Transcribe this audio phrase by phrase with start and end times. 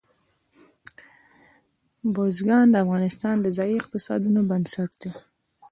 [2.13, 5.11] بزګان د افغانستان د ځایي اقتصادونو بنسټ دی.